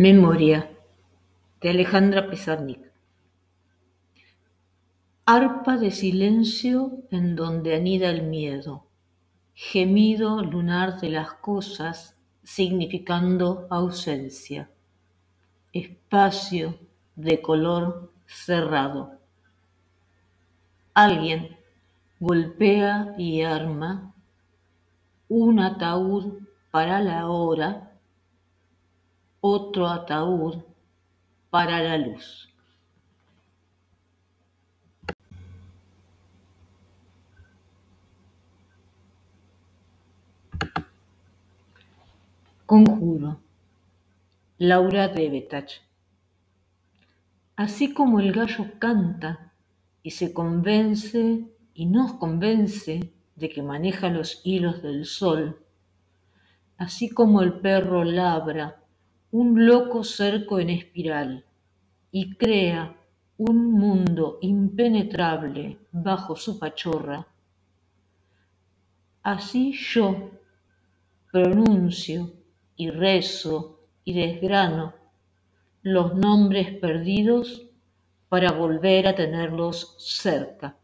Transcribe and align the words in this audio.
Memoria 0.00 0.70
de 1.60 1.70
Alejandra 1.70 2.30
Pizarnik. 2.30 2.80
Arpa 5.26 5.76
de 5.76 5.90
silencio 5.90 7.02
en 7.10 7.34
donde 7.34 7.74
anida 7.74 8.08
el 8.08 8.22
miedo, 8.22 8.86
gemido 9.54 10.40
lunar 10.44 11.00
de 11.00 11.10
las 11.10 11.32
cosas 11.32 12.16
significando 12.44 13.66
ausencia, 13.70 14.70
espacio 15.72 16.78
de 17.16 17.42
color 17.42 18.12
cerrado. 18.24 19.18
Alguien 20.94 21.56
golpea 22.20 23.16
y 23.18 23.42
arma 23.42 24.14
un 25.28 25.58
ataúd 25.58 26.34
para 26.70 27.00
la 27.00 27.26
hora 27.26 27.97
otro 29.40 29.88
ataúd 29.88 30.62
para 31.50 31.82
la 31.82 31.96
luz. 31.98 32.48
Conjuro. 42.66 43.40
Laura 44.58 45.08
Debetach. 45.08 45.80
Así 47.56 47.94
como 47.94 48.20
el 48.20 48.32
gallo 48.32 48.78
canta 48.78 49.52
y 50.02 50.10
se 50.10 50.34
convence 50.34 51.46
y 51.74 51.86
nos 51.86 52.14
convence 52.14 53.12
de 53.36 53.48
que 53.48 53.62
maneja 53.62 54.10
los 54.10 54.40
hilos 54.44 54.82
del 54.82 55.06
sol, 55.06 55.64
así 56.76 57.08
como 57.08 57.40
el 57.40 57.54
perro 57.54 58.04
labra 58.04 58.82
un 59.30 59.66
loco 59.66 60.04
cerco 60.04 60.58
en 60.58 60.70
espiral 60.70 61.44
y 62.10 62.34
crea 62.36 62.96
un 63.36 63.72
mundo 63.72 64.38
impenetrable 64.40 65.78
bajo 65.92 66.34
su 66.34 66.58
pachorra. 66.58 67.26
Así 69.22 69.72
yo 69.72 70.30
pronuncio 71.30 72.32
y 72.74 72.88
rezo 72.88 73.80
y 74.02 74.14
desgrano 74.14 74.94
los 75.82 76.14
nombres 76.14 76.72
perdidos 76.78 77.66
para 78.30 78.52
volver 78.52 79.08
a 79.08 79.14
tenerlos 79.14 79.94
cerca. 79.98 80.77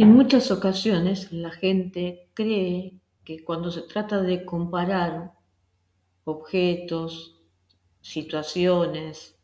En 0.00 0.14
muchas 0.14 0.52
ocasiones 0.52 1.32
la 1.32 1.50
gente 1.50 2.28
cree 2.32 3.00
que 3.24 3.42
cuando 3.42 3.72
se 3.72 3.82
trata 3.82 4.22
de 4.22 4.44
comparar 4.44 5.32
objetos, 6.22 7.42
situaciones, 8.00 9.36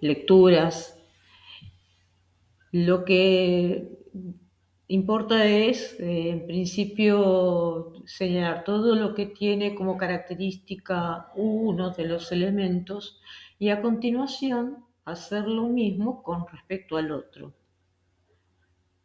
lecturas, 0.00 0.96
lo 2.70 3.04
que 3.04 3.98
importa 4.86 5.44
es, 5.44 5.98
eh, 5.98 6.30
en 6.30 6.46
principio, 6.46 7.92
señalar 8.06 8.62
todo 8.62 8.94
lo 8.94 9.12
que 9.12 9.26
tiene 9.26 9.74
como 9.74 9.96
característica 9.96 11.32
uno 11.34 11.90
de 11.90 12.04
los 12.04 12.30
elementos 12.30 13.20
y 13.58 13.70
a 13.70 13.82
continuación 13.82 14.84
hacer 15.04 15.48
lo 15.48 15.64
mismo 15.64 16.22
con 16.22 16.46
respecto 16.46 16.96
al 16.96 17.10
otro. 17.10 17.54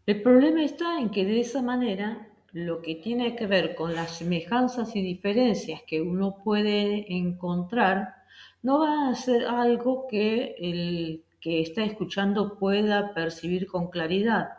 El 0.08 0.22
problema 0.22 0.64
está 0.64 1.00
en 1.00 1.09
que 1.09 1.25
de 1.25 1.39
esa 1.39 1.64
manera 1.64 2.30
lo 2.52 2.84
que 2.84 2.94
tiene 2.94 3.36
que 3.36 3.48
ver 3.48 3.73
con 3.73 3.95
las 3.95 4.20
semejanzas 4.20 4.96
y 4.96 5.02
diferencias 5.02 5.81
que 5.81 6.00
uno 6.00 6.44
puede 6.44 7.12
encontrar 7.12 8.13
no 8.62 8.81
va 8.81 9.09
a 9.09 9.16
ser 9.16 9.46
algo 9.46 10.06
que 10.07 10.56
el 10.59 11.24
que 11.41 11.59
está 11.59 11.84
escuchando 11.84 12.59
pueda 12.59 13.16
percibir 13.16 13.66
con 13.66 13.90
claridad. 13.90 14.50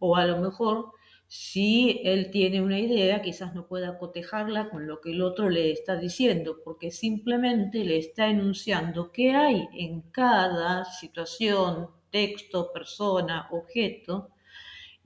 O 0.00 0.16
a 0.16 0.26
lo 0.26 0.38
mejor 0.38 0.90
si 1.28 2.00
él 2.02 2.32
tiene 2.32 2.60
una 2.60 2.80
idea 2.80 3.22
quizás 3.22 3.54
no 3.54 3.68
pueda 3.68 3.98
cotejarla 3.98 4.70
con 4.70 4.88
lo 4.88 5.00
que 5.00 5.12
el 5.12 5.22
otro 5.22 5.48
le 5.50 5.70
está 5.70 5.94
diciendo 5.94 6.56
porque 6.64 6.90
simplemente 6.90 7.84
le 7.84 7.98
está 7.98 8.26
enunciando 8.26 9.12
qué 9.12 9.36
hay 9.36 9.68
en 9.72 10.00
cada 10.10 10.84
situación, 10.84 11.90
texto, 12.10 12.72
persona, 12.72 13.46
objeto 13.52 14.30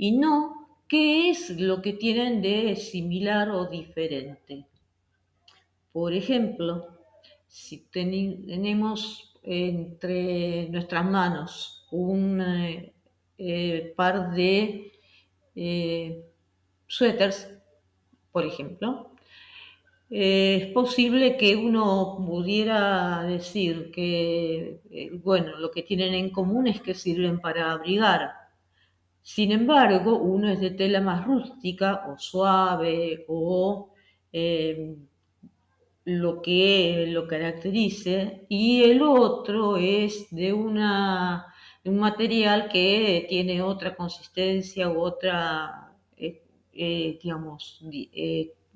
y 0.01 0.13
no 0.13 0.79
qué 0.89 1.29
es 1.29 1.51
lo 1.61 1.83
que 1.83 1.93
tienen 1.93 2.41
de 2.41 2.75
similar 2.75 3.51
o 3.51 3.67
diferente. 3.67 4.65
Por 5.93 6.15
ejemplo, 6.15 6.89
si 7.47 7.85
tenemos 7.91 9.35
entre 9.43 10.71
nuestras 10.71 11.05
manos 11.05 11.87
un 11.91 12.41
eh, 12.41 12.95
eh, 13.37 13.93
par 13.95 14.33
de 14.35 14.91
eh, 15.55 16.25
suéteres, 16.87 17.53
por 18.33 18.47
ejemplo, 18.47 19.11
es 20.09 20.67
posible 20.73 21.37
que 21.37 21.57
uno 21.57 22.25
pudiera 22.27 23.23
decir 23.25 23.91
que, 23.93 24.81
bueno, 25.23 25.59
lo 25.59 25.71
que 25.71 25.83
tienen 25.83 26.15
en 26.15 26.31
común 26.31 26.67
es 26.69 26.81
que 26.81 26.95
sirven 26.95 27.39
para 27.39 27.71
abrigar, 27.71 28.40
sin 29.23 29.53
embargo, 29.53 30.19
uno 30.19 30.49
es 30.49 30.61
de 30.61 30.71
tela 30.71 31.01
más 31.01 31.27
rústica 31.27 32.07
o 32.09 32.19
suave 32.19 33.25
o 33.29 33.93
eh, 34.33 34.97
lo 36.05 36.41
que 36.43 37.07
lo 37.09 37.29
caracterice 37.29 38.47
y 38.49 38.83
el 38.85 39.03
otro 39.03 39.77
es 39.77 40.29
de, 40.31 40.53
una, 40.53 41.47
un 41.85 41.99
material 41.99 42.69
que 42.69 43.27
tiene 43.29 43.63
otra 43.63 43.95
consistencia 43.95 44.89
u 44.91 45.01
otra, 45.01 45.93
eh, 46.17 46.43
eh, 46.73 47.19
digamos, 47.23 47.85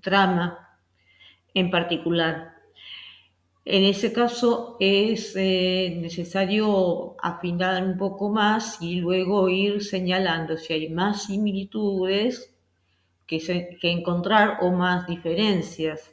trama 0.01 0.79
en 1.55 1.71
particular. 1.71 2.54
En 3.67 3.85
ese 3.85 4.13
caso 4.13 4.77
es 4.79 5.35
eh, 5.37 5.97
necesario 5.99 7.17
afinar 7.23 7.83
un 7.83 7.97
poco 7.97 8.29
más 8.29 8.77
y 8.83 8.97
luego 8.97 9.49
ir 9.49 9.83
señalando 9.83 10.59
si 10.59 10.75
hay 10.75 10.91
más 10.91 11.25
similitudes 11.25 12.55
que, 13.27 13.79
encontrar 13.83 14.59
o 14.61 14.71
más 14.71 15.07
diferencias. 15.07 16.13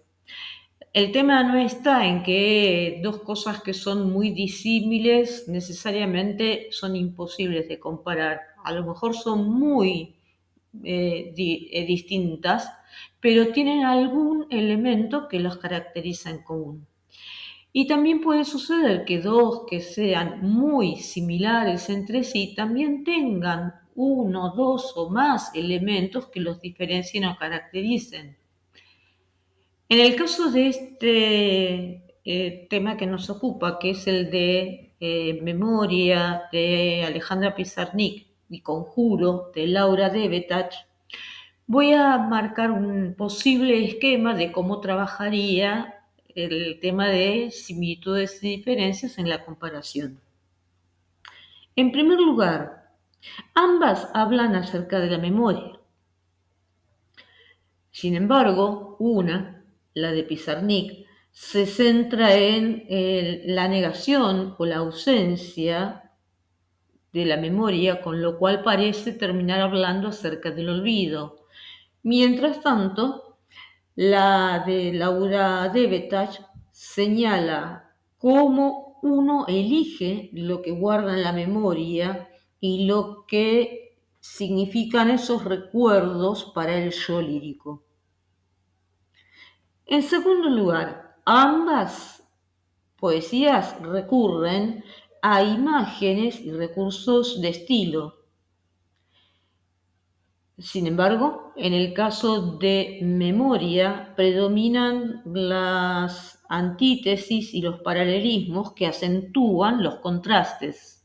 El 0.93 1.11
tema 1.11 1.43
no 1.43 1.57
está 1.57 2.07
en 2.07 2.23
que 2.23 3.01
dos 3.03 3.19
cosas 3.19 3.61
que 3.61 3.73
son 3.73 4.11
muy 4.11 4.31
disímiles 4.31 5.45
necesariamente 5.49 6.67
son 6.71 6.95
imposibles 6.95 7.67
de 7.67 7.79
comparar. 7.79 8.39
A 8.63 8.71
lo 8.71 8.85
mejor 8.85 9.13
son 9.13 9.49
muy 9.49 10.15
eh, 10.83 11.33
eh, 11.35 11.85
distintas, 11.85 12.69
pero 13.19 13.51
tienen 13.51 13.83
algún 13.83 14.47
elemento 14.49 15.27
que 15.27 15.39
los 15.39 15.57
caracteriza 15.57 16.29
en 16.29 16.43
común. 16.43 16.87
Y 17.73 17.87
también 17.87 18.21
puede 18.21 18.43
suceder 18.43 19.05
que 19.05 19.19
dos 19.19 19.63
que 19.69 19.79
sean 19.79 20.41
muy 20.41 20.97
similares 20.97 21.89
entre 21.89 22.23
sí 22.23 22.53
también 22.55 23.03
tengan 23.03 23.73
uno, 23.95 24.53
dos 24.55 24.93
o 24.95 25.09
más 25.09 25.53
elementos 25.55 26.27
que 26.27 26.41
los 26.41 26.59
diferencien 26.59 27.25
o 27.25 27.37
caractericen. 27.37 28.37
En 29.87 29.99
el 29.99 30.15
caso 30.15 30.51
de 30.51 30.67
este 30.67 32.03
eh, 32.23 32.67
tema 32.69 32.97
que 32.97 33.07
nos 33.07 33.29
ocupa, 33.29 33.79
que 33.79 33.91
es 33.91 34.07
el 34.07 34.31
de 34.31 34.93
eh, 34.99 35.39
Memoria 35.41 36.43
de 36.51 37.03
Alejandra 37.05 37.55
Pizarnik 37.55 38.27
y 38.49 38.61
Conjuro 38.61 39.51
de 39.55 39.67
Laura 39.67 40.09
Debetach, 40.09 40.73
voy 41.67 41.93
a 41.93 42.17
marcar 42.17 42.71
un 42.71 43.15
posible 43.17 43.83
esquema 43.83 44.35
de 44.35 44.51
cómo 44.51 44.81
trabajaría 44.81 46.00
el 46.35 46.79
tema 46.79 47.07
de 47.07 47.51
similitudes 47.51 48.43
y 48.43 48.57
diferencias 48.57 49.17
en 49.17 49.29
la 49.29 49.45
comparación. 49.45 50.19
En 51.75 51.91
primer 51.91 52.19
lugar, 52.19 52.91
ambas 53.53 54.09
hablan 54.13 54.55
acerca 54.55 54.99
de 54.99 55.09
la 55.09 55.17
memoria. 55.17 55.79
Sin 57.91 58.15
embargo, 58.15 58.95
una, 58.99 59.63
la 59.93 60.11
de 60.11 60.23
Pizarnik, 60.23 61.05
se 61.31 61.65
centra 61.65 62.35
en 62.35 62.83
la 63.45 63.67
negación 63.67 64.55
o 64.57 64.65
la 64.65 64.77
ausencia 64.77 66.11
de 67.13 67.25
la 67.25 67.37
memoria, 67.37 68.01
con 68.01 68.21
lo 68.21 68.37
cual 68.37 68.63
parece 68.63 69.13
terminar 69.13 69.61
hablando 69.61 70.09
acerca 70.09 70.51
del 70.51 70.69
olvido. 70.69 71.45
Mientras 72.03 72.61
tanto, 72.61 73.30
la 73.95 74.63
de 74.65 74.93
Laura 74.93 75.69
Debetach 75.69 76.39
señala 76.71 77.93
cómo 78.17 78.99
uno 79.01 79.45
elige 79.47 80.29
lo 80.33 80.61
que 80.61 80.71
guarda 80.71 81.13
en 81.13 81.23
la 81.23 81.33
memoria 81.33 82.29
y 82.59 82.85
lo 82.85 83.25
que 83.25 83.97
significan 84.19 85.09
esos 85.09 85.43
recuerdos 85.43 86.51
para 86.53 86.77
el 86.77 86.91
yo 86.91 87.21
lírico. 87.21 87.83
En 89.85 90.03
segundo 90.03 90.49
lugar, 90.49 91.17
ambas 91.25 92.23
poesías 92.97 93.79
recurren 93.81 94.83
a 95.21 95.43
imágenes 95.43 96.39
y 96.39 96.51
recursos 96.51 97.41
de 97.41 97.49
estilo. 97.49 98.20
Sin 100.61 100.85
embargo, 100.85 101.53
en 101.55 101.73
el 101.73 101.93
caso 101.93 102.57
de 102.57 102.99
memoria 103.01 104.13
predominan 104.15 105.23
las 105.25 106.43
antítesis 106.49 107.53
y 107.53 107.61
los 107.61 107.81
paralelismos 107.81 108.73
que 108.73 108.85
acentúan 108.85 109.81
los 109.81 109.95
contrastes 109.95 111.03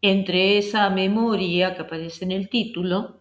entre 0.00 0.56
esa 0.56 0.88
memoria 0.88 1.74
que 1.74 1.82
aparece 1.82 2.24
en 2.24 2.32
el 2.32 2.48
título 2.48 3.20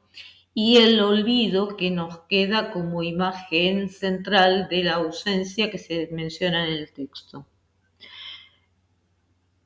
y 0.54 0.78
el 0.78 1.02
olvido 1.02 1.76
que 1.76 1.92
nos 1.92 2.20
queda 2.30 2.72
como 2.72 3.04
imagen 3.04 3.90
central 3.90 4.68
de 4.70 4.86
la 4.86 4.96
ausencia 4.96 5.70
que 5.70 5.78
se 5.78 6.08
menciona 6.14 6.68
en 6.68 6.74
el 6.74 6.94
texto. 6.94 7.46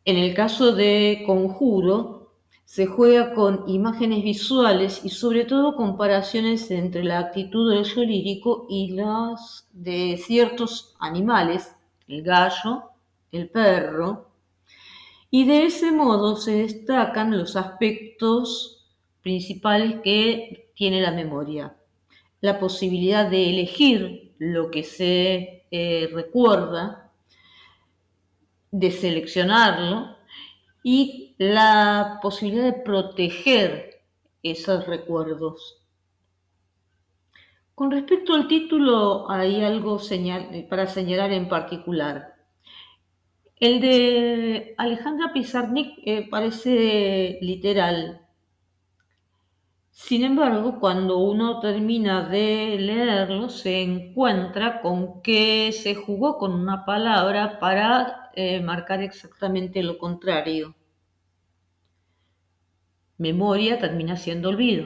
En 0.06 0.18
el 0.18 0.34
caso 0.34 0.74
de 0.74 1.24
Conjuro, 1.26 2.23
se 2.66 2.86
juega 2.88 3.34
con 3.34 3.66
imágenes 3.68 4.24
visuales 4.24 5.02
y 5.04 5.10
sobre 5.10 5.46
todo 5.46 5.76
comparaciones 5.76 6.72
entre 6.72 7.04
la 7.04 7.20
actitud 7.20 7.72
del 7.72 7.84
yo 7.84 8.02
lírico 8.04 8.66
y 8.70 8.94
las 8.94 9.68
de 9.74 10.18
ciertos 10.18 10.96
animales, 11.00 11.76
el 12.08 12.24
gallo, 12.24 12.84
el 13.32 13.50
perro, 13.50 14.30
y 15.30 15.46
de 15.46 15.66
ese 15.66 15.92
modo 15.92 16.36
se 16.36 16.58
destacan 16.58 17.36
los 17.38 17.56
aspectos 17.56 18.86
principales 19.22 20.02
que 20.04 20.72
tiene 20.76 21.02
la 21.02 21.12
memoria. 21.12 21.76
La 22.42 22.60
posibilidad 22.60 23.30
de 23.30 23.50
elegir 23.50 24.34
lo 24.38 24.70
que 24.70 24.84
se 24.84 25.66
eh, 25.72 26.10
recuerda, 26.14 27.12
de 28.70 28.92
seleccionarlo 28.92 30.18
y 30.84 31.23
la 31.38 32.20
posibilidad 32.22 32.66
de 32.66 32.82
proteger 32.82 34.02
esos 34.44 34.86
recuerdos. 34.88 35.84
Con 37.76 37.90
respecto 37.92 38.36
al 38.36 38.48
título, 38.48 39.30
hay 39.32 39.64
algo 39.64 40.00
para 40.70 40.88
señalar 40.88 41.32
en 41.32 41.50
particular. 41.50 42.36
El 43.60 43.80
de 43.80 44.76
Alejandra 44.78 45.32
Pizarnik 45.34 45.98
eh, 46.06 46.28
parece 46.30 47.40
literal. 47.42 48.22
Sin 49.90 50.24
embargo, 50.24 50.80
cuando 50.80 51.20
uno 51.20 51.60
termina 51.60 52.28
de 52.28 52.78
leerlo, 52.80 53.50
se 53.50 53.82
encuentra 53.82 54.82
con 54.82 55.22
que 55.22 55.72
se 55.72 55.96
jugó 55.96 56.38
con 56.38 56.54
una 56.54 56.84
palabra 56.86 57.60
para 57.60 58.30
eh, 58.36 58.60
marcar 58.62 59.02
exactamente 59.02 59.82
lo 59.82 59.98
contrario. 59.98 60.76
Memoria 63.24 63.80
termina 63.80 64.18
siendo 64.18 64.50
olvido. 64.50 64.86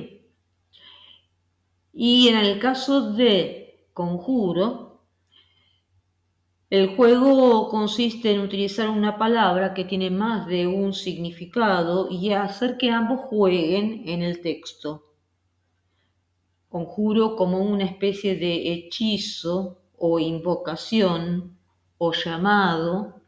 Y 1.92 2.28
en 2.28 2.38
el 2.38 2.60
caso 2.60 3.12
de 3.14 3.88
conjuro, 3.94 5.02
el 6.70 6.96
juego 6.96 7.70
consiste 7.70 8.32
en 8.32 8.42
utilizar 8.42 8.90
una 8.90 9.18
palabra 9.18 9.74
que 9.74 9.86
tiene 9.86 10.12
más 10.12 10.46
de 10.46 10.68
un 10.68 10.94
significado 10.94 12.10
y 12.12 12.32
hacer 12.34 12.78
que 12.78 12.92
ambos 12.92 13.22
jueguen 13.22 14.04
en 14.06 14.22
el 14.22 14.42
texto. 14.42 15.06
Conjuro 16.70 17.36
como 17.36 17.60
una 17.60 17.86
especie 17.86 18.36
de 18.36 18.72
hechizo 18.72 19.80
o 19.98 20.20
invocación 20.20 21.58
o 21.98 22.12
llamado 22.14 23.22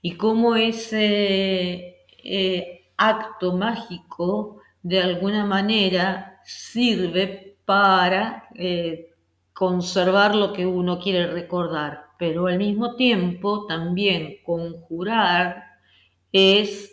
y 0.00 0.12
como 0.12 0.54
ese 0.54 2.04
eh, 2.22 2.77
acto 2.98 3.56
mágico 3.56 4.60
de 4.82 5.00
alguna 5.00 5.46
manera 5.46 6.40
sirve 6.44 7.56
para 7.64 8.48
eh, 8.54 9.14
conservar 9.52 10.34
lo 10.34 10.52
que 10.52 10.66
uno 10.66 10.98
quiere 10.98 11.26
recordar. 11.28 12.04
Pero 12.18 12.46
al 12.46 12.58
mismo 12.58 12.96
tiempo 12.96 13.66
también 13.66 14.38
conjurar 14.44 15.64
es 16.32 16.92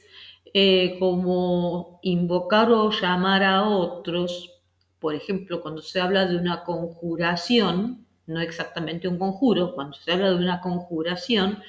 eh, 0.53 0.97
como 0.99 1.99
invocar 2.03 2.71
o 2.71 2.91
llamar 2.91 3.43
a 3.43 3.67
otros, 3.67 4.51
por 4.99 5.15
ejemplo, 5.15 5.61
cuando 5.61 5.81
se 5.81 5.99
habla 5.99 6.25
de 6.25 6.37
una 6.37 6.63
conjuración, 6.63 8.05
no 8.27 8.39
exactamente 8.39 9.07
un 9.07 9.17
conjuro, 9.17 9.73
cuando 9.75 9.97
se 9.97 10.11
habla 10.11 10.29
de 10.29 10.35
una 10.35 10.61
conjuración, 10.61 11.61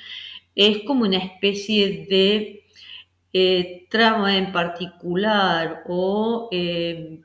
es 0.55 0.85
como 0.85 1.05
una 1.05 1.19
especie 1.19 2.07
de 2.09 2.66
eh, 3.39 3.87
trama 3.91 4.35
en 4.39 4.51
particular 4.51 5.83
o 5.87 6.49
eh, 6.51 7.21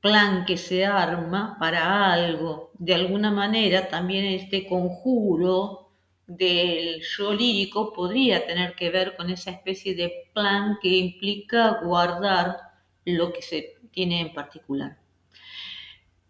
plan 0.00 0.44
que 0.44 0.56
se 0.56 0.86
arma 0.86 1.56
para 1.58 2.12
algo. 2.12 2.70
De 2.78 2.94
alguna 2.94 3.32
manera 3.32 3.88
también 3.88 4.24
este 4.26 4.68
conjuro 4.68 5.90
del 6.28 7.02
yo 7.02 7.34
lírico 7.34 7.92
podría 7.92 8.46
tener 8.46 8.76
que 8.76 8.90
ver 8.90 9.16
con 9.16 9.30
esa 9.30 9.50
especie 9.50 9.96
de 9.96 10.30
plan 10.32 10.78
que 10.80 10.90
implica 10.90 11.80
guardar 11.82 12.58
lo 13.04 13.32
que 13.32 13.42
se 13.42 13.74
tiene 13.90 14.20
en 14.20 14.32
particular. 14.32 14.96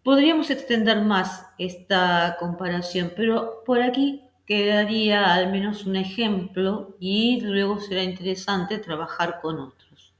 Podríamos 0.01 0.49
extender 0.49 1.01
más 1.01 1.45
esta 1.59 2.35
comparación, 2.39 3.13
pero 3.15 3.63
por 3.63 3.79
aquí 3.79 4.23
quedaría 4.45 5.33
al 5.33 5.51
menos 5.51 5.85
un 5.85 5.95
ejemplo 5.95 6.95
y 6.99 7.41
luego 7.41 7.79
será 7.79 8.03
interesante 8.03 8.77
trabajar 8.79 9.39
con 9.41 9.59
otros. 9.59 10.13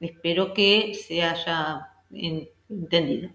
Espero 0.00 0.54
que 0.54 0.94
se 0.94 1.22
haya 1.22 1.88
entendido. 2.10 3.30